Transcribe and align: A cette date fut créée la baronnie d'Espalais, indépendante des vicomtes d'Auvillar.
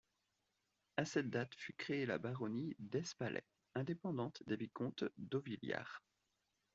A 0.97 1.05
cette 1.05 1.29
date 1.29 1.53
fut 1.53 1.73
créée 1.77 2.07
la 2.07 2.17
baronnie 2.17 2.75
d'Espalais, 2.79 3.45
indépendante 3.75 4.41
des 4.47 4.55
vicomtes 4.55 5.03
d'Auvillar. 5.19 6.01